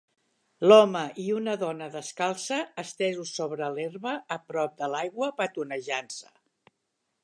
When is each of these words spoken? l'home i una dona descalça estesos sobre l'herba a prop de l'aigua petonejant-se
l'home 0.69 1.01
i 1.23 1.25
una 1.39 1.53
dona 1.65 1.89
descalça 1.97 2.59
estesos 2.85 3.35
sobre 3.41 3.71
l'herba 3.77 4.15
a 4.39 4.43
prop 4.53 4.77
de 4.83 4.93
l'aigua 4.97 5.33
petonejant-se 5.43 6.35